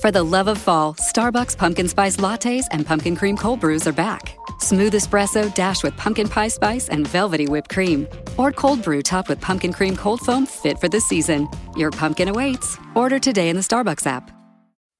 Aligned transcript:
For 0.00 0.10
the 0.10 0.22
love 0.22 0.48
of 0.48 0.56
fall, 0.56 0.94
Starbucks 0.94 1.58
pumpkin 1.58 1.86
spice 1.86 2.16
lattes 2.16 2.64
and 2.70 2.86
pumpkin 2.86 3.14
cream 3.14 3.36
cold 3.36 3.60
brews 3.60 3.86
are 3.86 3.92
back. 3.92 4.34
Smooth 4.58 4.94
espresso 4.94 5.54
dashed 5.54 5.82
with 5.84 5.94
pumpkin 5.98 6.26
pie 6.26 6.48
spice 6.48 6.88
and 6.88 7.06
velvety 7.06 7.46
whipped 7.46 7.68
cream. 7.68 8.08
Or 8.38 8.50
cold 8.50 8.82
brew 8.82 9.02
topped 9.02 9.28
with 9.28 9.42
pumpkin 9.42 9.74
cream 9.74 9.96
cold 9.96 10.20
foam 10.22 10.46
fit 10.46 10.78
for 10.78 10.88
the 10.88 11.02
season. 11.02 11.48
Your 11.76 11.90
pumpkin 11.90 12.28
awaits. 12.28 12.78
Order 12.94 13.18
today 13.18 13.50
in 13.50 13.56
the 13.56 13.62
Starbucks 13.62 14.06
app. 14.06 14.30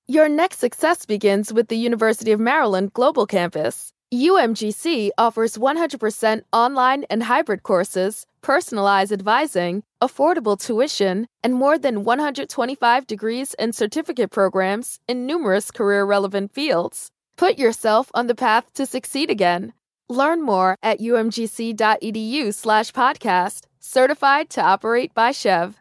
Your 0.06 0.28
next 0.28 0.58
success 0.58 1.06
begins 1.06 1.50
with 1.50 1.68
the 1.68 1.76
University 1.76 2.32
of 2.32 2.40
Maryland 2.40 2.92
Global 2.92 3.26
Campus. 3.26 3.94
UMGC 4.12 5.10
offers 5.16 5.56
100% 5.56 6.42
online 6.52 7.04
and 7.04 7.22
hybrid 7.22 7.62
courses, 7.62 8.26
personalized 8.42 9.12
advising, 9.12 9.84
affordable 10.02 10.58
tuition, 10.58 11.28
and 11.44 11.54
more 11.54 11.78
than 11.78 12.02
125 12.02 13.06
degrees 13.06 13.54
and 13.54 13.72
certificate 13.72 14.32
programs 14.32 14.98
in 15.06 15.26
numerous 15.26 15.70
career 15.70 16.04
relevant 16.04 16.52
fields. 16.52 17.12
Put 17.36 17.56
yourself 17.56 18.10
on 18.12 18.26
the 18.26 18.34
path 18.34 18.72
to 18.74 18.84
succeed 18.84 19.30
again. 19.30 19.74
Learn 20.08 20.42
more 20.42 20.76
at 20.82 20.98
umgc.edu/slash 20.98 22.92
podcast, 22.92 23.60
certified 23.78 24.50
to 24.50 24.60
operate 24.60 25.14
by 25.14 25.30
SCHEV. 25.30 25.74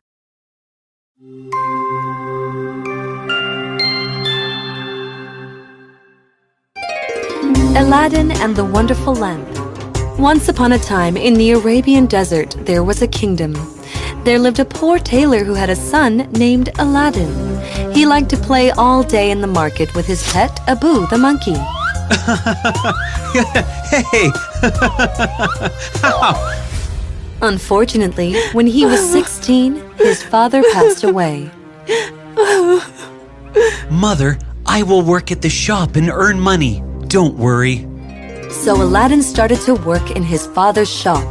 Aladdin 7.77 8.31
and 8.31 8.55
the 8.55 8.65
Wonderful 8.65 9.13
Lamp. 9.13 9.47
Once 10.17 10.49
upon 10.49 10.71
a 10.71 10.79
time, 10.79 11.15
in 11.15 11.35
the 11.35 11.51
Arabian 11.51 12.07
desert, 12.07 12.55
there 12.65 12.83
was 12.83 13.03
a 13.03 13.07
kingdom. 13.07 13.53
There 14.23 14.39
lived 14.39 14.59
a 14.59 14.65
poor 14.65 14.97
tailor 14.97 15.43
who 15.43 15.53
had 15.53 15.69
a 15.69 15.75
son 15.75 16.27
named 16.31 16.69
Aladdin. 16.79 17.31
He 17.93 18.07
liked 18.07 18.29
to 18.31 18.37
play 18.37 18.71
all 18.71 19.03
day 19.03 19.29
in 19.29 19.41
the 19.41 19.47
market 19.47 19.93
with 19.93 20.07
his 20.07 20.23
pet, 20.33 20.59
Abu 20.67 21.05
the 21.07 21.17
monkey. 21.17 21.53
hey! 23.91 24.31
Unfortunately, 27.41 28.35
when 28.51 28.65
he 28.65 28.85
was 28.85 28.99
16, 29.11 29.76
his 29.98 30.23
father 30.23 30.63
passed 30.73 31.04
away. 31.04 31.51
Mother, 33.91 34.39
I 34.65 34.83
will 34.83 35.04
work 35.04 35.31
at 35.31 35.41
the 35.41 35.49
shop 35.49 35.95
and 35.95 36.09
earn 36.09 36.39
money. 36.39 36.83
Don't 37.10 37.40
worry. 37.40 37.88
So 38.52 38.76
Aladdin 38.84 39.24
started 39.24 39.60
to 39.62 39.74
work 39.74 40.12
in 40.12 40.21
his 40.21 40.46
father's 40.46 40.93
shop. 40.93 41.26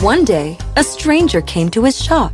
One 0.00 0.24
day, 0.24 0.58
a 0.76 0.82
stranger 0.82 1.40
came 1.40 1.70
to 1.70 1.84
his 1.84 2.02
shop. 2.02 2.32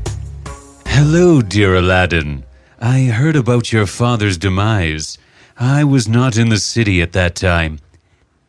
Hello, 0.87 1.43
dear 1.43 1.75
Aladdin. 1.77 2.43
I 2.81 3.03
heard 3.03 3.37
about 3.37 3.71
your 3.71 3.85
father's 3.85 4.39
demise. 4.39 5.19
I 5.59 5.85
was 5.85 6.09
not 6.09 6.39
in 6.39 6.49
the 6.49 6.57
city 6.57 7.03
at 7.03 7.13
that 7.13 7.35
time. 7.35 7.81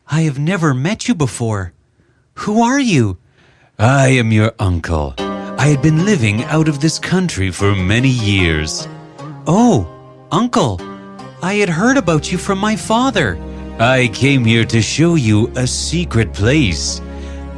I 0.08 0.22
have 0.22 0.38
never 0.38 0.72
met 0.72 1.08
you 1.08 1.14
before. 1.14 1.74
Who 2.36 2.62
are 2.62 2.80
you? 2.80 3.18
I 3.78 4.08
am 4.08 4.32
your 4.32 4.52
uncle. 4.58 5.14
I 5.18 5.66
had 5.66 5.82
been 5.82 6.06
living 6.06 6.42
out 6.44 6.68
of 6.68 6.80
this 6.80 6.98
country 6.98 7.50
for 7.50 7.74
many 7.74 8.08
years. 8.08 8.88
Oh, 9.46 9.86
uncle, 10.30 10.80
I 11.42 11.54
had 11.54 11.68
heard 11.68 11.98
about 11.98 12.32
you 12.32 12.38
from 12.38 12.58
my 12.58 12.76
father. 12.76 13.36
I 13.82 14.06
came 14.14 14.44
here 14.44 14.64
to 14.66 14.80
show 14.80 15.16
you 15.16 15.50
a 15.56 15.66
secret 15.66 16.32
place, 16.32 17.00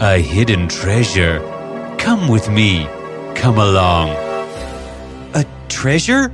a 0.00 0.16
hidden 0.16 0.68
treasure. 0.68 1.38
Come 1.98 2.28
with 2.28 2.48
me. 2.48 2.86
Come 3.34 3.58
along. 3.58 4.08
A 5.34 5.44
treasure? 5.68 6.32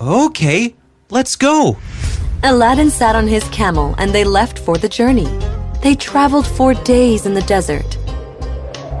Okay, 0.00 0.76
let's 1.10 1.34
go. 1.34 1.76
Aladdin 2.44 2.88
sat 2.88 3.16
on 3.16 3.26
his 3.26 3.42
camel 3.48 3.96
and 3.98 4.12
they 4.12 4.22
left 4.22 4.60
for 4.60 4.78
the 4.78 4.88
journey. 4.88 5.26
They 5.82 5.96
traveled 5.96 6.46
for 6.46 6.74
days 6.74 7.26
in 7.26 7.34
the 7.34 7.42
desert. 7.42 7.98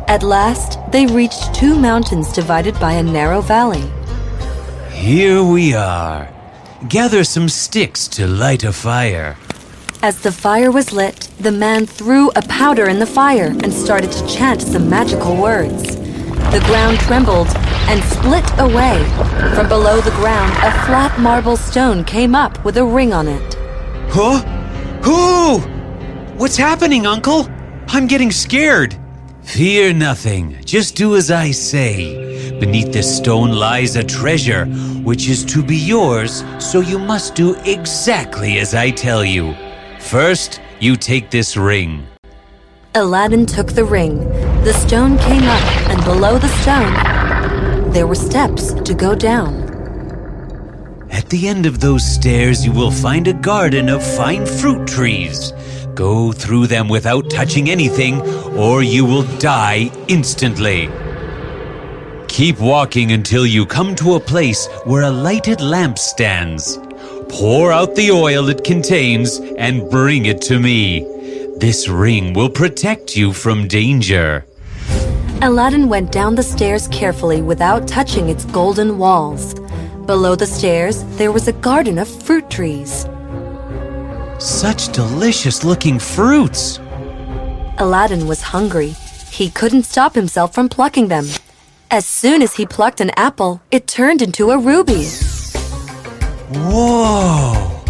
At 0.08 0.24
last, 0.24 0.80
they 0.90 1.06
reached 1.06 1.54
two 1.54 1.78
mountains 1.78 2.32
divided 2.32 2.74
by 2.80 2.94
a 2.94 3.02
narrow 3.04 3.42
valley. 3.42 3.88
Here 4.90 5.44
we 5.44 5.72
are. 5.72 6.28
Gather 6.88 7.22
some 7.22 7.48
sticks 7.48 8.08
to 8.08 8.26
light 8.26 8.64
a 8.64 8.72
fire. 8.72 9.36
As 10.02 10.20
the 10.20 10.30
fire 10.30 10.70
was 10.70 10.92
lit, 10.92 11.30
the 11.40 11.50
man 11.50 11.86
threw 11.86 12.30
a 12.36 12.42
powder 12.42 12.88
in 12.88 12.98
the 12.98 13.06
fire 13.06 13.54
and 13.62 13.72
started 13.72 14.12
to 14.12 14.26
chant 14.26 14.62
some 14.62 14.88
magical 14.88 15.36
words. 15.36 15.96
The 15.96 16.62
ground 16.66 16.98
trembled 17.00 17.48
and 17.88 18.02
split 18.04 18.44
away. 18.58 19.02
From 19.54 19.68
below 19.68 20.00
the 20.00 20.10
ground, 20.12 20.52
a 20.58 20.70
flat 20.86 21.18
marble 21.18 21.56
stone 21.56 22.04
came 22.04 22.34
up 22.34 22.62
with 22.64 22.76
a 22.76 22.84
ring 22.84 23.12
on 23.12 23.26
it. 23.26 23.56
Huh? 24.10 24.42
Who? 25.02 25.58
What's 26.38 26.56
happening, 26.56 27.06
Uncle? 27.06 27.48
I'm 27.88 28.06
getting 28.06 28.30
scared. 28.30 28.96
Fear 29.42 29.94
nothing. 29.94 30.56
Just 30.64 30.94
do 30.94 31.16
as 31.16 31.30
I 31.30 31.52
say. 31.52 32.58
Beneath 32.60 32.92
this 32.92 33.16
stone 33.16 33.52
lies 33.52 33.96
a 33.96 34.04
treasure, 34.04 34.66
which 35.04 35.28
is 35.28 35.44
to 35.46 35.62
be 35.62 35.76
yours, 35.76 36.44
so 36.58 36.80
you 36.80 36.98
must 36.98 37.34
do 37.34 37.54
exactly 37.64 38.58
as 38.58 38.74
I 38.74 38.90
tell 38.90 39.24
you. 39.24 39.54
First, 40.06 40.60
you 40.78 40.94
take 40.94 41.30
this 41.30 41.56
ring. 41.56 42.06
Aladdin 42.94 43.44
took 43.44 43.72
the 43.72 43.84
ring. 43.84 44.20
The 44.62 44.72
stone 44.72 45.18
came 45.18 45.42
up, 45.42 45.62
and 45.90 46.04
below 46.04 46.38
the 46.38 46.48
stone, 46.62 47.90
there 47.90 48.06
were 48.06 48.14
steps 48.14 48.72
to 48.72 48.94
go 48.94 49.16
down. 49.16 49.64
At 51.10 51.28
the 51.28 51.48
end 51.48 51.66
of 51.66 51.80
those 51.80 52.06
stairs, 52.06 52.64
you 52.64 52.70
will 52.70 52.92
find 52.92 53.26
a 53.26 53.32
garden 53.32 53.88
of 53.88 54.00
fine 54.00 54.46
fruit 54.46 54.86
trees. 54.86 55.52
Go 55.96 56.30
through 56.30 56.68
them 56.68 56.88
without 56.88 57.28
touching 57.28 57.68
anything, 57.68 58.20
or 58.56 58.84
you 58.84 59.04
will 59.04 59.24
die 59.38 59.90
instantly. 60.06 60.88
Keep 62.28 62.60
walking 62.60 63.10
until 63.10 63.44
you 63.44 63.66
come 63.66 63.96
to 63.96 64.14
a 64.14 64.20
place 64.20 64.68
where 64.84 65.02
a 65.02 65.10
lighted 65.10 65.60
lamp 65.60 65.98
stands. 65.98 66.78
Pour 67.38 67.70
out 67.70 67.94
the 67.96 68.10
oil 68.10 68.48
it 68.48 68.64
contains 68.64 69.40
and 69.58 69.90
bring 69.90 70.24
it 70.24 70.40
to 70.40 70.58
me. 70.58 71.00
This 71.58 71.86
ring 71.86 72.32
will 72.32 72.48
protect 72.48 73.14
you 73.14 73.34
from 73.34 73.68
danger. 73.68 74.46
Aladdin 75.42 75.90
went 75.90 76.10
down 76.10 76.34
the 76.34 76.42
stairs 76.42 76.88
carefully 76.88 77.42
without 77.42 77.86
touching 77.86 78.30
its 78.30 78.46
golden 78.46 78.96
walls. 78.96 79.52
Below 80.06 80.34
the 80.34 80.46
stairs, 80.46 81.04
there 81.18 81.30
was 81.30 81.46
a 81.46 81.52
garden 81.52 81.98
of 81.98 82.08
fruit 82.08 82.48
trees. 82.48 83.06
Such 84.38 84.90
delicious 84.94 85.62
looking 85.62 85.98
fruits. 85.98 86.78
Aladdin 87.76 88.26
was 88.26 88.40
hungry. 88.40 88.94
He 89.30 89.50
couldn't 89.50 89.82
stop 89.82 90.14
himself 90.14 90.54
from 90.54 90.70
plucking 90.70 91.08
them. 91.08 91.26
As 91.90 92.06
soon 92.06 92.40
as 92.40 92.54
he 92.54 92.64
plucked 92.64 93.02
an 93.02 93.10
apple, 93.10 93.60
it 93.70 93.86
turned 93.86 94.22
into 94.22 94.52
a 94.52 94.58
ruby. 94.58 95.04
Whoa! 96.50 97.82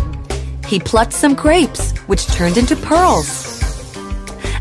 He 0.67 0.81
plucked 0.81 1.13
some 1.13 1.35
grapes, 1.35 1.93
which 2.09 2.27
turned 2.27 2.57
into 2.57 2.75
pearls. 2.77 3.63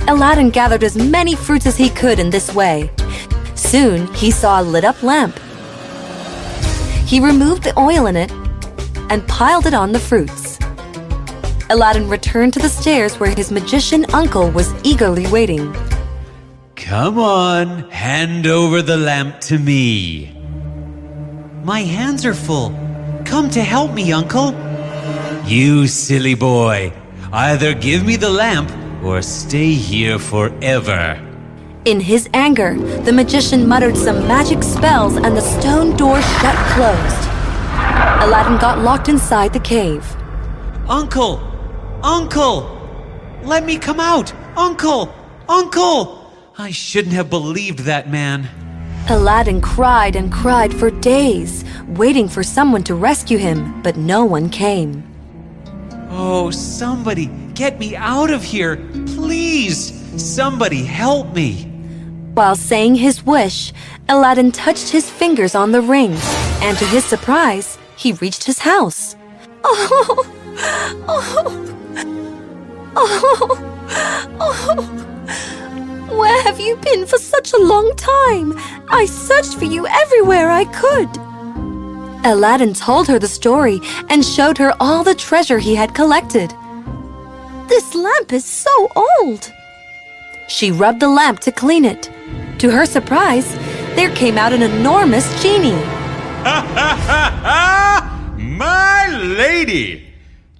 Aladdin 0.08 0.50
gathered 0.50 0.84
as 0.84 0.98
many 0.98 1.36
fruits 1.36 1.66
as 1.66 1.78
he 1.78 1.90
could 1.90 2.20
in 2.20 2.30
this 2.30 2.54
way. 2.54 2.92
Soon, 3.56 4.14
he 4.14 4.32
saw 4.32 4.62
a 4.62 4.64
lit 4.64 4.84
up 4.84 5.02
lamp. 5.02 5.40
He 7.08 7.20
removed 7.20 7.64
the 7.64 7.78
oil 7.80 8.06
in 8.06 8.16
it 8.16 8.32
and 9.10 9.28
piled 9.28 9.66
it 9.66 9.74
on 9.74 9.94
the 9.94 10.00
fruits. 10.00 10.60
Aladdin 11.70 12.10
returned 12.10 12.54
to 12.54 12.60
the 12.60 12.70
stairs 12.70 13.20
where 13.20 13.34
his 13.34 13.52
magician 13.52 14.06
uncle 14.14 14.52
was 14.52 14.74
eagerly 14.84 15.26
waiting. 15.28 15.74
Come 16.76 17.18
on, 17.18 17.90
hand 17.90 18.46
over 18.46 18.82
the 18.82 18.98
lamp 18.98 19.40
to 19.42 19.58
me. 19.58 20.38
My 21.64 21.82
hands 21.82 22.26
are 22.26 22.36
full. 22.36 22.85
Come 23.26 23.50
to 23.50 23.62
help 23.62 23.94
me, 23.94 24.14
Uncle. 24.14 24.54
You 25.46 25.88
silly 25.88 26.36
boy. 26.36 26.94
Either 27.34 27.74
give 27.74 28.06
me 28.06 28.16
the 28.16 28.30
lamp 28.30 28.72
or 29.04 29.22
stay 29.22 29.74
here 29.74 30.20
forever. 30.20 31.20
In 31.86 32.00
his 32.00 32.30
anger, 32.34 32.76
the 33.02 33.12
magician 33.12 33.68
muttered 33.68 33.98
some 33.98 34.28
magic 34.28 34.64
spells 34.64 35.18
and 35.18 35.36
the 35.36 35.42
stone 35.42 35.98
door 35.98 36.22
shut 36.22 36.56
closed. 36.74 37.30
Aladdin 38.24 38.58
got 38.58 38.80
locked 38.80 39.10
inside 39.10 39.54
the 39.54 39.60
cave. 39.60 40.06
Uncle! 40.88 41.42
Uncle! 42.04 42.72
Let 43.44 43.66
me 43.66 43.78
come 43.78 44.00
out! 44.00 44.34
Uncle! 44.56 45.14
Uncle! 45.50 46.32
I 46.58 46.72
shouldn't 46.72 47.14
have 47.16 47.30
believed 47.30 47.80
that 47.80 48.10
man. 48.10 48.50
Aladdin 49.08 49.62
cried 49.62 50.16
and 50.16 50.32
cried 50.32 50.74
for 50.74 50.90
days, 50.90 51.64
waiting 51.90 52.28
for 52.28 52.42
someone 52.42 52.84
to 52.86 52.96
rescue 52.96 53.38
him, 53.38 53.80
but 53.84 53.98
no 53.98 54.26
one 54.26 54.50
came. 54.50 55.04
Oh, 56.10 56.50
somebody, 56.50 57.28
get 57.54 57.78
me 57.78 57.96
out 57.96 58.32
of 58.32 58.44
here! 58.44 58.78
Please! 59.06 59.94
Somebody 60.18 60.84
help 60.84 61.36
me! 61.36 61.66
While 62.34 62.56
saying 62.56 62.96
his 62.96 63.24
wish, 63.24 63.74
Aladdin 64.10 64.52
touched 64.52 64.90
his 64.90 65.08
fingers 65.08 65.54
on 65.54 65.72
the 65.72 65.82
ring, 65.82 66.18
and 66.64 66.76
to 66.80 66.86
his 66.86 67.06
surprise, 67.06 67.78
he 67.96 68.14
reached 68.14 68.46
his 68.46 68.60
house. 68.60 69.16
Oh, 69.68 70.26
oh, 71.08 71.62
oh, 72.96 73.62
oh, 74.40 74.76
oh. 74.80 75.06
Where 76.18 76.42
have 76.44 76.60
you 76.62 76.78
been 76.78 77.06
for 77.06 77.18
such 77.18 77.52
a 77.52 77.58
long 77.62 77.94
time? 77.98 78.58
I 78.90 79.06
searched 79.06 79.56
for 79.56 79.66
you 79.66 79.88
everywhere 79.88 80.50
I 80.52 80.66
could. 80.66 81.10
Aladdin 82.26 82.74
told 82.74 83.08
her 83.08 83.20
the 83.20 83.28
story 83.28 83.82
and 84.10 84.26
showed 84.26 84.58
her 84.58 84.74
all 84.80 85.04
the 85.04 85.16
treasure 85.16 85.60
he 85.60 85.76
had 85.76 85.94
collected. 85.94 86.54
This 87.68 87.94
lamp 87.96 88.34
is 88.34 88.46
so 88.46 88.92
old. 88.96 89.52
She 90.48 90.72
rubbed 90.72 91.00
the 91.00 91.10
lamp 91.10 91.40
to 91.42 91.52
clean 91.52 91.86
it. 91.86 92.10
To 92.60 92.72
her 92.72 92.86
surprise, 92.86 93.54
there 93.96 94.14
came 94.16 94.38
out 94.38 94.54
an 94.54 94.62
enormous 94.62 95.28
genie. 95.42 95.72
My 98.38 99.08
lady! 99.22 100.08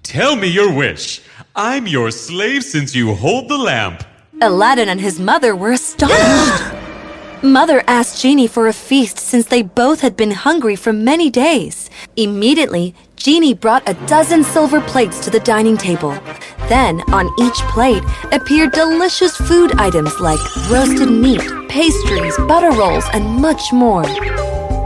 Tell 0.04 0.36
me 0.36 0.48
your 0.48 0.74
wish. 0.74 1.22
I'm 1.56 1.88
your 1.88 2.12
slave 2.12 2.64
since 2.64 2.96
you 2.96 3.14
hold 3.14 3.50
the 3.50 3.58
lamp. 3.58 4.04
Aladdin 4.42 4.90
and 4.90 5.00
his 5.00 5.20
mother 5.20 5.56
were 5.56 5.72
astonished. 5.72 6.74
Mother 7.46 7.84
asked 7.88 8.22
Genie 8.22 8.48
for 8.48 8.68
a 8.68 8.74
feast 8.74 9.20
since 9.20 9.46
they 9.46 9.62
both 9.62 10.02
had 10.02 10.18
been 10.18 10.32
hungry 10.32 10.76
for 10.76 10.92
many 10.92 11.30
days. 11.30 11.92
Immediately, 12.16 12.96
Genie 13.18 13.54
brought 13.54 13.88
a 13.88 13.94
dozen 14.08 14.44
silver 14.44 14.82
plates 14.82 15.20
to 15.20 15.30
the 15.30 15.40
dining 15.40 15.78
table. 15.78 16.18
Then, 16.68 17.02
on 17.14 17.30
each 17.40 17.58
plate 17.70 18.02
appeared 18.32 18.72
delicious 18.72 19.38
food 19.38 19.74
items 19.80 20.20
like 20.20 20.40
roasted 20.72 21.10
meat, 21.10 21.42
pastries, 21.70 22.36
butter 22.48 22.72
rolls, 22.72 23.06
and 23.14 23.24
much 23.40 23.72
more. 23.72 24.06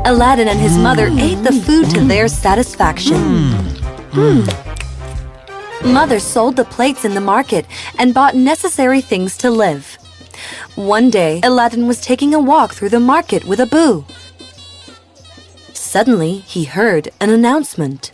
Aladdin 0.06 0.50
and 0.50 0.60
his 0.60 0.78
mother 0.78 1.10
mm. 1.10 1.20
ate 1.22 1.44
the 1.44 1.54
food 1.54 1.90
to 1.92 2.02
their 2.02 2.28
satisfaction. 2.28 3.16
Mm. 3.16 3.78
Hmm. 4.12 4.40
Mm. 4.42 5.94
Mother 5.94 6.20
sold 6.20 6.58
the 6.58 6.66
plates 6.66 7.06
in 7.06 7.14
the 7.14 7.22
market 7.22 7.66
and 7.98 8.14
bought 8.14 8.36
necessary 8.36 9.00
things 9.00 9.38
to 9.38 9.50
live. 9.50 9.99
One 10.80 11.10
day, 11.10 11.42
Aladdin 11.44 11.88
was 11.88 12.00
taking 12.00 12.34
a 12.34 12.40
walk 12.40 12.74
through 12.74 12.88
the 12.88 13.02
market 13.02 13.44
with 13.44 13.60
Abu. 13.60 14.06
Suddenly, 15.74 16.38
he 16.48 16.64
heard 16.64 17.10
an 17.20 17.30
announcement. 17.30 18.14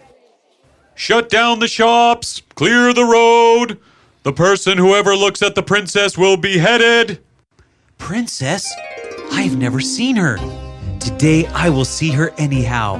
Shut 1.01 1.29
down 1.29 1.57
the 1.57 1.67
shops! 1.67 2.43
Clear 2.53 2.93
the 2.93 3.05
road! 3.05 3.79
The 4.21 4.31
person 4.31 4.77
who 4.77 4.93
ever 4.93 5.15
looks 5.15 5.41
at 5.41 5.55
the 5.55 5.63
princess 5.63 6.15
will 6.15 6.37
be 6.37 6.57
beheaded! 6.57 7.17
Princess? 7.97 8.71
I've 9.31 9.57
never 9.57 9.81
seen 9.81 10.15
her. 10.15 10.37
Today 10.99 11.47
I 11.47 11.69
will 11.69 11.85
see 11.85 12.11
her 12.11 12.29
anyhow. 12.37 12.99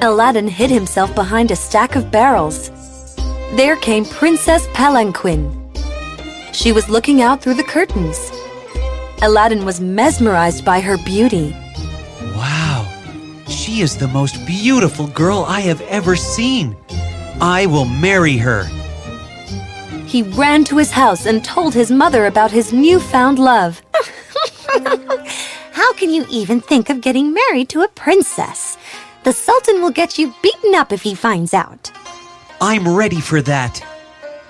Aladdin 0.00 0.48
hid 0.48 0.70
himself 0.70 1.14
behind 1.14 1.50
a 1.50 1.56
stack 1.56 1.96
of 1.96 2.10
barrels. 2.10 2.70
There 3.56 3.76
came 3.76 4.06
Princess 4.06 4.66
Palanquin. 4.68 5.52
She 6.54 6.72
was 6.72 6.88
looking 6.88 7.20
out 7.20 7.42
through 7.42 7.56
the 7.60 7.62
curtains. 7.62 8.16
Aladdin 9.20 9.66
was 9.66 9.82
mesmerized 9.82 10.64
by 10.64 10.80
her 10.80 10.96
beauty. 11.04 11.54
Wow, 12.34 12.90
she 13.48 13.82
is 13.82 13.98
the 13.98 14.08
most 14.08 14.46
beautiful 14.46 15.08
girl 15.08 15.44
I 15.46 15.60
have 15.60 15.82
ever 15.82 16.16
seen. 16.16 16.74
I 17.40 17.66
will 17.66 17.84
marry 17.84 18.38
her. 18.38 18.64
He 20.06 20.22
ran 20.22 20.64
to 20.64 20.78
his 20.78 20.90
house 20.90 21.26
and 21.26 21.44
told 21.44 21.74
his 21.74 21.90
mother 21.90 22.24
about 22.24 22.50
his 22.50 22.72
newfound 22.72 23.38
love. 23.38 23.82
How 25.72 25.92
can 25.94 26.10
you 26.10 26.24
even 26.30 26.60
think 26.60 26.88
of 26.88 27.02
getting 27.02 27.34
married 27.34 27.68
to 27.70 27.82
a 27.82 27.88
princess? 27.88 28.78
The 29.24 29.32
Sultan 29.32 29.82
will 29.82 29.90
get 29.90 30.18
you 30.18 30.34
beaten 30.42 30.74
up 30.74 30.92
if 30.92 31.02
he 31.02 31.14
finds 31.14 31.52
out. 31.52 31.90
I'm 32.62 32.88
ready 32.88 33.20
for 33.20 33.42
that. 33.42 33.84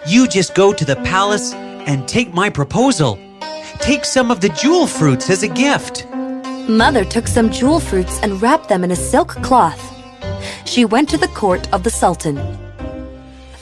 You 0.06 0.28
just 0.28 0.54
go 0.54 0.72
to 0.72 0.84
the 0.84 0.96
palace 0.96 1.54
and 1.54 2.06
take 2.06 2.32
my 2.32 2.50
proposal. 2.50 3.18
Take 3.80 4.04
some 4.04 4.30
of 4.30 4.40
the 4.40 4.50
jewel 4.50 4.86
fruits 4.86 5.28
as 5.28 5.42
a 5.42 5.48
gift. 5.48 6.06
Mother 6.68 7.04
took 7.04 7.26
some 7.26 7.50
jewel 7.50 7.80
fruits 7.80 8.20
and 8.22 8.40
wrapped 8.40 8.68
them 8.68 8.84
in 8.84 8.92
a 8.92 8.96
silk 8.96 9.30
cloth. 9.42 9.82
She 10.64 10.84
went 10.84 11.08
to 11.08 11.18
the 11.18 11.28
court 11.28 11.72
of 11.72 11.82
the 11.82 11.90
Sultan. 11.90 12.65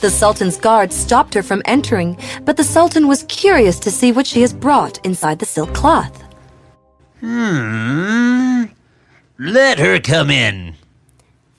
The 0.01 0.11
Sultan's 0.11 0.57
guards 0.57 0.95
stopped 0.95 1.35
her 1.35 1.43
from 1.43 1.63
entering, 1.65 2.19
but 2.45 2.57
the 2.57 2.65
Sultan 2.65 3.09
was 3.09 3.25
curious 3.25 3.79
to 3.81 3.91
see 3.91 4.13
what 4.13 4.27
she 4.27 4.41
has 4.43 4.53
brought 4.53 5.05
inside 5.05 5.39
the 5.39 5.47
silk 5.47 5.73
cloth. 5.75 6.23
Hmm. 7.21 8.65
Let 9.39 9.79
her 9.79 9.99
come 10.01 10.31
in. 10.31 10.75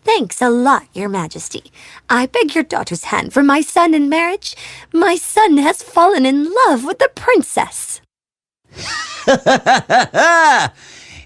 Thanks 0.04 0.40
a 0.42 0.50
lot, 0.52 0.88
Your 0.94 1.10
Majesty. 1.10 1.64
I 2.10 2.28
beg 2.28 2.54
your 2.54 2.64
daughter's 2.64 3.06
hand 3.06 3.34
for 3.34 3.42
my 3.42 3.62
son 3.62 3.96
in 3.96 4.08
marriage. 4.08 4.56
My 4.94 5.16
son 5.16 5.58
has 5.58 5.82
fallen 5.82 6.28
in 6.28 6.54
love 6.68 6.86
with 6.86 7.00
the 7.00 7.10
princess. 7.16 8.02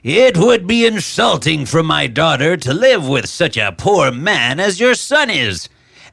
it 0.04 0.38
would 0.38 0.66
be 0.66 0.86
insulting 0.86 1.66
for 1.66 1.84
my 1.84 2.08
daughter 2.08 2.56
to 2.56 2.74
live 2.74 3.06
with 3.06 3.28
such 3.28 3.58
a 3.58 3.76
poor 3.78 4.12
man 4.12 4.62
as 4.62 4.80
your 4.80 4.96
son 4.96 5.30
is. 5.30 5.68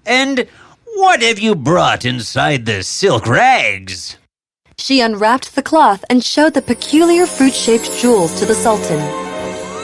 And 0.05 0.49
what 0.97 1.21
have 1.21 1.39
you 1.39 1.55
brought 1.55 2.07
inside 2.07 2.65
the 2.65 2.83
silk 2.83 3.27
rags? 3.27 4.17
She 4.79 5.01
unwrapped 5.01 5.55
the 5.55 5.63
cloth 5.63 6.05
and 6.09 6.25
showed 6.25 6.55
the 6.55 6.63
peculiar 6.63 7.27
fruit 7.27 7.53
shaped 7.53 7.91
jewels 7.99 8.39
to 8.39 8.47
the 8.47 8.55
Sultan. 8.55 8.99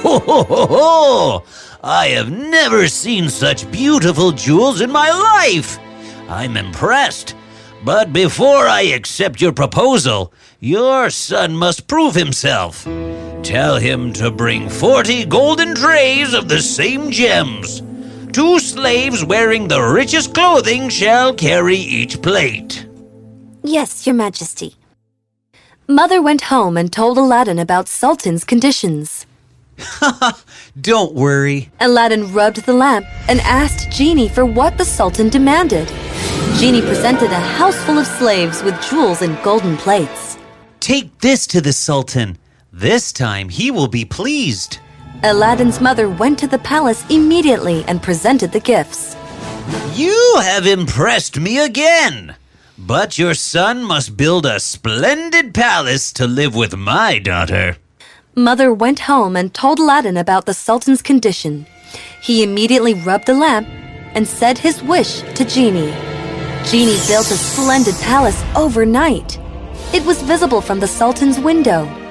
Ho 0.03 0.19
ho 0.19 0.43
ho 0.43 0.67
ho! 0.67 1.45
I 1.85 2.09
have 2.09 2.31
never 2.31 2.89
seen 2.89 3.29
such 3.29 3.71
beautiful 3.71 4.33
jewels 4.33 4.81
in 4.81 4.91
my 4.91 5.11
life. 5.11 5.79
I'm 6.31 6.57
impressed. 6.57 7.35
But 7.85 8.13
before 8.13 8.67
I 8.67 8.83
accept 8.83 9.41
your 9.41 9.53
proposal, 9.53 10.33
your 10.61 11.11
son 11.11 11.55
must 11.57 11.89
prove 11.89 12.15
himself. 12.15 12.85
Tell 13.43 13.77
him 13.77 14.13
to 14.15 14.31
bring 14.31 14.69
40 14.71 15.27
golden 15.27 15.75
trays 15.75 16.33
of 16.33 16.49
the 16.49 16.63
same 16.63 17.11
gems. 17.11 17.83
Two 18.33 18.59
slaves 18.59 19.23
wearing 19.23 19.69
the 19.69 19.83
richest 19.83 20.33
clothing 20.33 20.89
shall 20.89 21.35
carry 21.35 21.77
each 21.77 22.23
plate. 22.23 22.87
Yes, 23.63 24.07
Your 24.07 24.15
Majesty. 24.15 24.77
Mother 25.87 26.23
went 26.23 26.43
home 26.43 26.79
and 26.79 26.91
told 26.91 27.19
Aladdin 27.19 27.59
about 27.59 27.89
Sultan's 27.89 28.45
conditions. 28.45 29.27
Don't 30.81 31.15
worry. 31.15 31.71
Aladdin 31.81 32.33
rubbed 32.33 32.65
the 32.65 32.73
lamp 32.73 33.05
and 33.29 33.41
asked 33.41 33.91
Genie 33.91 34.31
for 34.31 34.47
what 34.47 34.79
the 34.79 34.85
Sultan 34.85 35.29
demanded. 35.29 35.89
Genie 36.59 36.81
presented 36.81 37.31
a 37.33 37.41
house 37.41 37.77
full 37.85 37.99
of 37.99 38.07
slaves 38.07 38.63
with 38.63 38.81
jewels 38.83 39.21
and 39.21 39.41
golden 39.43 39.77
plates. 39.77 40.39
Take 40.81 41.19
this 41.19 41.47
to 41.49 41.61
the 41.61 41.73
Sultan. 41.75 42.39
This 42.73 43.13
time 43.13 43.51
he 43.51 43.71
will 43.71 43.89
be 43.89 44.07
pleased. 44.07 44.79
Aladdin's 45.25 45.81
mother 45.81 46.09
went 46.09 46.37
to 46.41 46.49
the 46.49 46.59
palace 46.59 47.05
immediately 47.09 47.85
and 47.87 48.03
presented 48.03 48.51
the 48.51 48.59
gifts. 48.59 49.17
You 49.95 50.41
have 50.43 50.67
impressed 50.67 51.39
me 51.39 51.61
again. 51.61 52.35
But 52.77 53.19
your 53.19 53.35
son 53.35 53.85
must 53.85 54.17
build 54.17 54.47
a 54.47 54.59
splendid 54.59 55.55
palace 55.55 56.13
to 56.15 56.27
live 56.27 56.57
with 56.57 56.77
my 56.77 57.21
daughter. 57.21 57.77
Mother 58.35 58.75
went 58.75 59.01
home 59.01 59.37
and 59.37 59.55
told 59.55 59.79
Aladdin 59.79 60.17
about 60.17 60.47
the 60.47 60.55
Sultan's 60.55 61.03
condition. 61.03 61.67
He 62.21 62.43
immediately 62.43 62.95
rubbed 62.95 63.27
the 63.27 63.35
lamp 63.35 63.69
and 64.17 64.27
said 64.27 64.59
his 64.59 64.83
wish 64.83 65.21
to 65.35 65.45
Genie. 65.45 65.95
Genie 66.65 66.99
built 67.07 67.31
a 67.31 67.37
splendid 67.37 67.95
palace 68.01 68.43
overnight. 68.57 69.39
It 69.95 70.05
was 70.05 70.21
visible 70.23 70.61
from 70.61 70.81
the 70.81 70.89
Sultan's 70.89 71.39
window. 71.39 72.02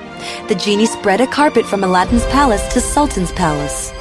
The 0.48 0.56
genie 0.56 0.86
spread 0.86 1.22
a 1.22 1.28
carpet 1.28 1.66
from 1.66 1.84
Aladdin's 1.84 2.26
palace 2.28 2.74
to 2.74 2.80
Sultan's 2.80 3.32
palace. 3.32 3.92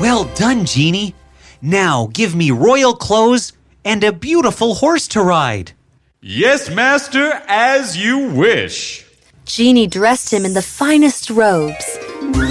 Well 0.00 0.24
done, 0.34 0.64
Genie. 0.64 1.14
Now 1.62 2.08
give 2.12 2.34
me 2.34 2.50
royal 2.50 2.94
clothes 2.94 3.52
and 3.84 4.04
a 4.04 4.12
beautiful 4.12 4.74
horse 4.74 5.08
to 5.08 5.22
ride. 5.22 5.72
Yes, 6.20 6.70
master, 6.70 7.42
as 7.48 7.96
you 7.96 8.28
wish. 8.30 9.06
Genie 9.46 9.86
dressed 9.86 10.32
him 10.32 10.44
in 10.44 10.54
the 10.54 10.62
finest 10.62 11.30
robes. 11.30 11.98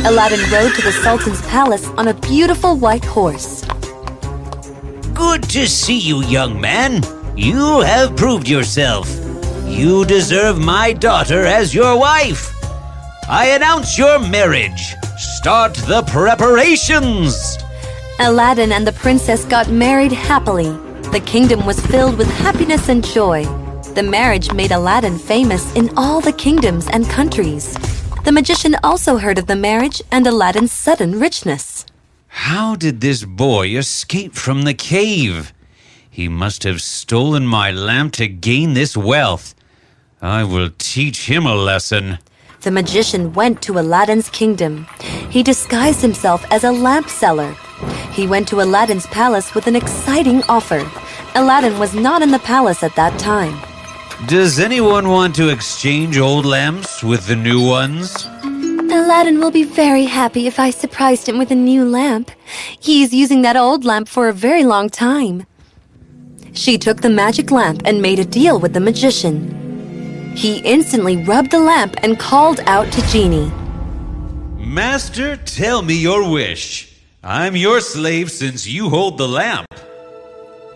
Aladdin 0.06 0.40
rode 0.52 0.74
to 0.76 0.82
the 0.82 0.92
Sultan's 0.92 1.42
palace 1.44 1.88
on 1.90 2.08
a 2.08 2.14
beautiful 2.14 2.76
white 2.76 3.06
horse. 3.06 3.64
Good 5.14 5.44
to 5.50 5.68
see 5.68 6.00
you, 6.00 6.24
young 6.24 6.60
man. 6.60 7.04
You 7.38 7.82
have 7.82 8.16
proved 8.16 8.50
yourself. 8.50 9.08
You 9.70 10.04
deserve 10.04 10.60
my 10.60 10.92
daughter 10.92 11.46
as 11.46 11.74
your 11.74 11.98
wife. 11.98 12.52
I 13.30 13.52
announce 13.56 13.98
your 13.98 14.20
marriage. 14.20 14.96
Start 15.18 15.76
the 15.76 16.04
preparations. 16.08 17.58
Aladdin 18.20 18.72
and 18.74 18.86
the 18.86 18.92
princess 18.92 19.46
got 19.46 19.70
married 19.70 20.12
happily. 20.12 20.72
The 21.12 21.24
kingdom 21.26 21.66
was 21.66 21.80
filled 21.86 22.18
with 22.18 22.28
happiness 22.28 22.90
and 22.90 23.06
joy. 23.06 23.46
The 23.94 24.04
marriage 24.04 24.52
made 24.52 24.72
Aladdin 24.72 25.18
famous 25.18 25.74
in 25.76 25.96
all 25.96 26.20
the 26.20 26.34
kingdoms 26.34 26.88
and 26.88 27.06
countries. 27.06 27.74
The 28.26 28.32
magician 28.34 28.76
also 28.84 29.18
heard 29.18 29.38
of 29.38 29.48
the 29.48 29.56
marriage 29.56 30.02
and 30.12 30.28
Aladdin's 30.28 30.72
sudden 30.74 31.20
richness. 31.20 31.86
How 32.28 32.76
did 32.76 33.02
this 33.02 33.24
boy 33.24 33.78
escape 33.78 34.34
from 34.34 34.64
the 34.64 34.74
cave? 34.74 35.54
He 36.10 36.28
must 36.28 36.64
have 36.64 36.82
stolen 36.82 37.48
my 37.48 37.72
lamp 37.72 38.14
to 38.14 38.28
gain 38.28 38.74
this 38.74 38.98
wealth. 38.98 39.56
I 40.22 40.44
will 40.44 40.70
teach 40.78 41.28
him 41.30 41.46
a 41.46 41.56
lesson. 41.56 42.20
The 42.62 42.72
magician 42.72 43.32
went 43.32 43.62
to 43.62 43.80
Aladdin's 43.80 44.30
kingdom. 44.30 44.86
He 45.30 45.44
disguised 45.44 46.02
himself 46.02 46.46
as 46.52 46.66
a 46.66 46.72
lamp 46.72 47.08
seller. 47.10 47.56
He 48.12 48.28
went 48.28 48.46
to 48.50 48.62
Aladdin's 48.62 49.08
palace 49.08 49.56
with 49.56 49.68
an 49.68 49.78
exciting 49.78 50.44
offer. 50.50 50.86
Aladdin 51.36 51.80
was 51.80 51.96
not 51.96 52.22
in 52.22 52.32
the 52.32 52.40
palace 52.40 52.84
at 52.84 52.96
that 52.98 53.18
time. 53.18 53.58
Does 54.28 54.60
anyone 54.60 55.08
want 55.08 55.36
to 55.36 55.48
exchange 55.48 56.18
old 56.18 56.46
lamps 56.46 57.02
with 57.02 57.28
the 57.28 57.38
new 57.38 57.66
ones? 57.66 58.28
Aladdin 58.44 59.40
will 59.40 59.52
be 59.52 59.64
very 59.64 60.04
happy 60.04 60.48
if 60.48 60.60
I 60.60 60.72
surprised 60.72 61.30
him 61.30 61.38
with 61.38 61.52
a 61.52 61.56
new 61.56 61.86
lamp. 61.86 62.30
He 62.78 63.04
is 63.04 63.14
using 63.14 63.42
that 63.44 63.56
old 63.56 63.86
lamp 63.86 64.10
for 64.10 64.28
a 64.28 64.34
very 64.34 64.66
long 64.66 64.90
time. 64.90 65.46
She 66.52 66.78
took 66.78 67.00
the 67.00 67.10
magic 67.10 67.52
lamp 67.52 67.84
and 67.86 68.02
made 68.02 68.20
a 68.20 68.26
deal 68.26 68.60
with 68.60 68.74
the 68.74 68.82
magician. 68.82 69.59
He 70.40 70.60
instantly 70.60 71.18
rubbed 71.18 71.52
the 71.52 71.60
lamp 71.60 71.98
and 72.02 72.18
called 72.18 72.62
out 72.66 72.90
to 72.94 73.02
Genie. 73.08 73.52
Master, 74.56 75.36
tell 75.36 75.82
me 75.82 75.96
your 75.96 76.32
wish. 76.32 76.96
I'm 77.22 77.58
your 77.58 77.82
slave 77.82 78.32
since 78.32 78.66
you 78.66 78.88
hold 78.88 79.18
the 79.18 79.28
lamp. 79.28 79.68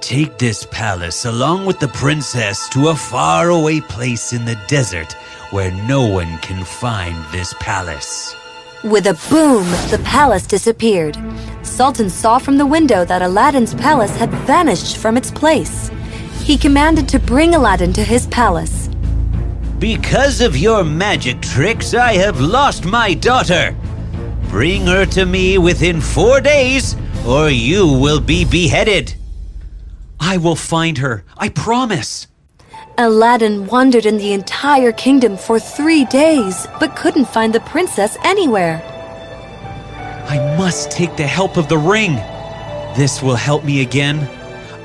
Take 0.01 0.38
this 0.38 0.67
palace 0.70 1.24
along 1.24 1.65
with 1.65 1.79
the 1.79 1.88
princess 1.88 2.67
to 2.72 2.89
a 2.89 2.96
faraway 2.96 3.79
place 3.79 4.34
in 4.34 4.43
the 4.43 4.60
desert 4.67 5.13
where 5.51 5.72
no 5.88 6.08
one 6.08 6.38
can 6.39 6.65
find 6.65 7.15
this 7.32 7.53
palace. 7.62 8.36
With 8.84 9.08
a 9.08 9.17
boom, 9.29 9.63
the 9.91 10.01
palace 10.03 10.46
disappeared. 10.46 11.17
Sultan 11.62 12.10
saw 12.10 12.38
from 12.38 12.58
the 12.58 12.65
window 12.65 13.05
that 13.05 13.22
Aladdin's 13.22 13.74
palace 13.75 14.17
had 14.17 14.29
vanished 14.46 14.98
from 14.98 15.15
its 15.15 15.32
place. 15.32 15.89
He 16.41 16.58
commanded 16.58 17.08
to 17.08 17.17
bring 17.17 17.55
Aladdin 17.55 17.93
to 17.93 18.03
his 18.03 18.27
palace. 18.27 18.83
Because 19.84 20.40
of 20.40 20.56
your 20.56 20.86
magic 20.86 21.42
tricks, 21.42 21.94
I 21.94 22.13
have 22.13 22.40
lost 22.40 22.86
my 22.86 23.13
daughter. 23.13 23.75
Bring 24.48 24.88
her 24.88 25.06
to 25.08 25.25
me 25.25 25.58
within 25.58 26.00
four 26.00 26.40
days, 26.40 26.96
or 27.28 27.50
you 27.50 27.86
will 27.92 28.22
be 28.22 28.46
beheaded. 28.46 29.13
I 30.22 30.38
will 30.38 30.56
find 30.56 31.00
her. 31.00 31.25
I 31.38 31.50
promise. 31.50 32.28
Aladdin 32.98 33.68
wandered 33.68 34.06
in 34.06 34.16
the 34.16 34.32
entire 34.32 34.94
kingdom 34.94 35.36
for 35.36 35.60
three 35.60 36.06
days, 36.06 36.66
but 36.80 36.96
couldn't 36.96 37.28
find 37.28 37.52
the 37.52 37.60
princess 37.60 38.18
anywhere. 38.24 38.82
I 40.30 40.56
must 40.58 40.92
take 40.92 41.18
the 41.18 41.28
help 41.28 41.58
of 41.58 41.68
the 41.68 41.78
ring. 41.78 42.16
This 42.96 43.22
will 43.22 43.36
help 43.36 43.66
me 43.66 43.82
again. 43.82 44.30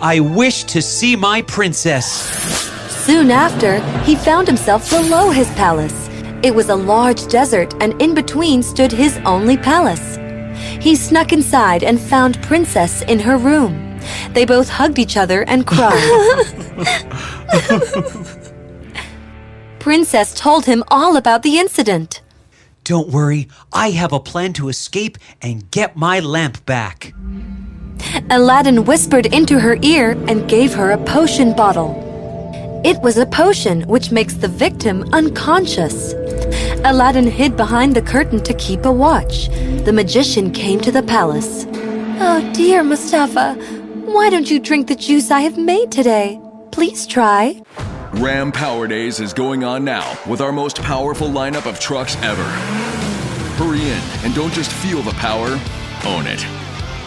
I 0.03 0.19
wish 0.19 0.65
to 0.65 0.83
see 0.83 1.15
my 1.15 1.43
princess. 1.43 2.68
Soon 3.09 3.31
after, 3.31 3.81
he 4.03 4.15
found 4.15 4.47
himself 4.47 4.91
below 4.91 5.31
his 5.31 5.49
palace. 5.53 6.11
It 6.43 6.55
was 6.55 6.69
a 6.69 6.77
large 6.77 7.27
desert, 7.29 7.73
and 7.81 7.99
in 8.03 8.15
between 8.15 8.63
stood 8.63 8.93
his 8.93 9.17
only 9.25 9.57
palace. 9.57 10.19
He 10.79 10.95
snuck 10.95 11.33
inside 11.33 11.83
and 11.83 11.99
found 11.99 12.43
Princess 12.43 13.01
in 13.01 13.19
her 13.21 13.39
room. 13.39 13.99
They 14.35 14.45
both 14.45 14.69
hugged 14.69 14.99
each 14.99 15.17
other 15.17 15.43
and 15.45 15.67
cried. 15.67 16.45
Princess 19.79 20.35
told 20.35 20.67
him 20.67 20.85
all 20.89 21.17
about 21.17 21.43
the 21.43 21.59
incident. 21.59 22.21
Don't 22.85 23.09
worry, 23.09 23.49
I 23.73 23.93
have 23.93 24.13
a 24.13 24.21
plan 24.21 24.53
to 24.53 24.69
escape 24.69 25.17
and 25.41 25.71
get 25.71 25.97
my 25.97 26.21
lamp 26.21 26.67
back. 26.67 27.15
Aladdin 28.29 28.85
whispered 28.85 29.25
into 29.25 29.61
her 29.61 29.79
ear 29.81 30.11
and 30.29 30.47
gave 30.47 30.75
her 30.75 30.91
a 30.91 31.03
potion 31.05 31.57
bottle. 31.57 32.08
It 32.85 33.01
was 33.03 33.19
a 33.19 33.27
potion 33.27 33.83
which 33.89 34.13
makes 34.13 34.35
the 34.35 34.47
victim 34.47 35.03
unconscious. 35.13 36.13
Aladdin 36.85 37.27
hid 37.27 37.57
behind 37.57 37.97
the 37.97 38.03
curtain 38.03 38.41
to 38.45 38.55
keep 38.55 38.85
a 38.85 38.93
watch. 38.93 39.49
The 39.85 39.93
magician 39.93 40.53
came 40.53 40.81
to 40.83 40.93
the 40.93 41.03
palace. 41.03 41.67
Oh, 42.21 42.51
dear 42.55 42.85
Mustafa, 42.85 43.55
why 44.05 44.31
don't 44.31 44.49
you 44.49 44.61
drink 44.61 44.87
the 44.87 44.95
juice 44.95 45.33
I 45.33 45.41
have 45.41 45.59
made 45.59 45.91
today? 45.91 46.41
Please 46.71 47.05
try. 47.05 47.61
Ram 48.13 48.53
Power 48.53 48.87
Days 48.87 49.19
is 49.19 49.33
going 49.33 49.65
on 49.65 49.85
now 49.85 50.17
with 50.29 50.41
our 50.41 50.53
most 50.53 50.81
powerful 50.81 51.29
lineup 51.29 51.67
of 51.67 51.81
trucks 51.81 52.17
ever. 52.23 52.45
Hurry 53.59 53.83
in 53.83 54.03
and 54.25 54.35
don't 54.37 54.55
just 54.55 54.71
feel 54.71 55.03
the 55.03 55.13
power, 55.13 55.49
own 56.07 56.27
it. 56.29 56.47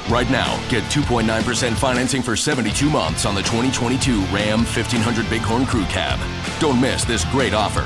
Right 0.09 0.29
now, 0.29 0.57
get 0.69 0.83
2.9% 0.85 1.73
financing 1.73 2.21
for 2.21 2.35
72 2.35 2.89
months 2.89 3.25
on 3.25 3.35
the 3.35 3.41
2022 3.41 4.21
Ram 4.25 4.59
1500 4.59 5.29
Bighorn 5.29 5.65
Crew 5.65 5.85
Cab. 5.85 6.19
Don't 6.59 6.81
miss 6.81 7.05
this 7.05 7.23
great 7.25 7.53
offer. 7.53 7.83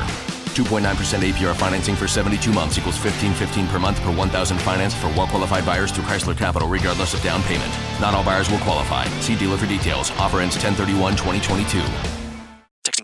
2.9% 0.56 0.82
APR 0.84 1.56
financing 1.56 1.96
for 1.96 2.08
72 2.08 2.52
months 2.54 2.78
equals 2.78 2.96
1515 2.96 3.68
per 3.68 3.80
month 3.80 4.02
per 4.02 4.16
1000 4.16 4.58
financed 4.60 4.98
for 4.98 5.08
well-qualified 5.10 5.66
buyers 5.66 5.92
through 5.92 6.06
Chrysler 6.06 6.38
Capital 6.38 6.68
regardless 6.68 7.14
of 7.14 7.22
down 7.22 7.44
payment. 7.44 7.72
Not 8.00 8.14
all 8.14 8.24
buyers 8.24 8.50
will 8.50 8.60
qualify. 8.60 9.06
See 9.20 9.36
dealer 9.36 9.58
for 9.58 9.68
details. 9.68 10.12
Offer 10.12 10.40
ends 10.40 10.56
1031-2022. 10.58 11.82
Texting 11.82 12.15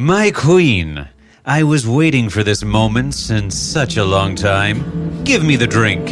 My 0.00 0.30
queen, 0.30 1.08
I 1.44 1.64
was 1.64 1.84
waiting 1.84 2.28
for 2.28 2.44
this 2.44 2.62
moment 2.62 3.14
since 3.14 3.58
such 3.58 3.96
a 3.96 4.04
long 4.04 4.36
time. 4.36 5.24
Give 5.24 5.42
me 5.42 5.56
the 5.56 5.66
drink. 5.66 6.10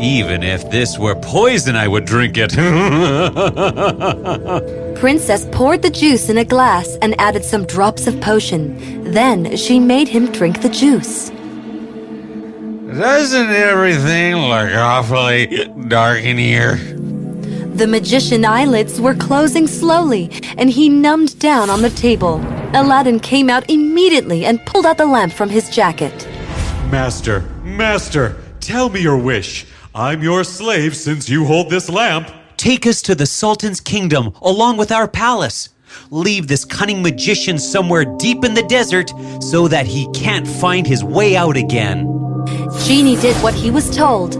Even 0.00 0.44
if 0.44 0.70
this 0.70 0.96
were 0.96 1.16
poison, 1.16 1.74
I 1.74 1.88
would 1.88 2.04
drink 2.04 2.36
it. 2.38 2.52
Princess 5.00 5.48
poured 5.50 5.82
the 5.82 5.90
juice 5.90 6.28
in 6.28 6.38
a 6.38 6.44
glass 6.44 6.96
and 7.02 7.20
added 7.20 7.44
some 7.44 7.66
drops 7.66 8.06
of 8.06 8.20
potion. 8.20 9.10
Then 9.10 9.56
she 9.56 9.80
made 9.80 10.06
him 10.06 10.30
drink 10.30 10.62
the 10.62 10.68
juice. 10.68 11.30
Doesn't 12.96 13.50
everything 13.50 14.36
look 14.36 14.72
awfully 14.72 15.68
dark 15.88 16.20
in 16.20 16.38
here? 16.38 16.76
The 17.74 17.88
magician 17.88 18.44
eyelids 18.44 19.00
were 19.00 19.16
closing 19.16 19.66
slowly, 19.66 20.30
and 20.56 20.70
he 20.70 20.88
numbed 20.88 21.40
down 21.40 21.70
on 21.70 21.82
the 21.82 21.90
table. 21.90 22.40
Aladdin 22.74 23.20
came 23.20 23.48
out 23.48 23.70
immediately 23.70 24.44
and 24.44 24.64
pulled 24.66 24.84
out 24.84 24.98
the 24.98 25.06
lamp 25.06 25.32
from 25.32 25.48
his 25.48 25.70
jacket. 25.70 26.26
Master, 26.90 27.40
Master, 27.62 28.36
tell 28.58 28.88
me 28.88 29.00
your 29.00 29.16
wish. 29.16 29.64
I'm 29.94 30.24
your 30.24 30.42
slave 30.42 30.96
since 30.96 31.28
you 31.28 31.44
hold 31.44 31.70
this 31.70 31.88
lamp. 31.88 32.28
Take 32.56 32.84
us 32.84 33.00
to 33.02 33.14
the 33.14 33.26
Sultan's 33.26 33.80
kingdom 33.80 34.32
along 34.42 34.76
with 34.76 34.90
our 34.90 35.06
palace. 35.06 35.68
Leave 36.10 36.48
this 36.48 36.64
cunning 36.64 37.00
magician 37.00 37.60
somewhere 37.60 38.04
deep 38.18 38.44
in 38.44 38.54
the 38.54 38.64
desert 38.64 39.12
so 39.40 39.68
that 39.68 39.86
he 39.86 40.10
can't 40.12 40.48
find 40.48 40.84
his 40.84 41.04
way 41.04 41.36
out 41.36 41.56
again. 41.56 42.08
Genie 42.84 43.16
did 43.16 43.36
what 43.36 43.54
he 43.54 43.70
was 43.70 43.94
told, 43.94 44.34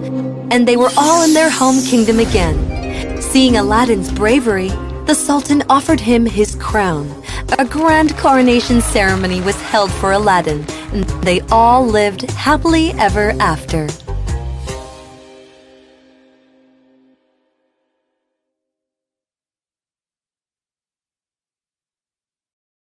and 0.52 0.66
they 0.66 0.76
were 0.76 0.90
all 0.96 1.22
in 1.22 1.34
their 1.34 1.50
home 1.50 1.80
kingdom 1.84 2.18
again. 2.18 3.22
Seeing 3.22 3.56
Aladdin's 3.56 4.10
bravery, 4.10 4.70
the 5.06 5.14
Sultan 5.14 5.62
offered 5.68 6.00
him 6.00 6.26
his 6.26 6.56
crown. 6.56 7.24
A 7.58 7.64
grand 7.64 8.16
coronation 8.16 8.80
ceremony 8.80 9.40
was 9.40 9.60
held 9.60 9.92
for 9.92 10.12
Aladdin, 10.12 10.64
and 10.92 11.04
they 11.22 11.40
all 11.52 11.86
lived 11.86 12.30
happily 12.32 12.90
ever 12.92 13.30
after. 13.38 13.86